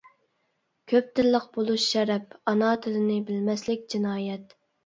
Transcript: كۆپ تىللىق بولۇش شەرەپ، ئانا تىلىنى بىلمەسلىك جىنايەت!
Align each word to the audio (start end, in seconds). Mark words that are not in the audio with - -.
كۆپ 0.93 1.11
تىللىق 1.19 1.45
بولۇش 1.59 1.85
شەرەپ، 1.91 2.33
ئانا 2.53 2.73
تىلىنى 2.87 3.21
بىلمەسلىك 3.29 3.89
جىنايەت! 3.97 4.61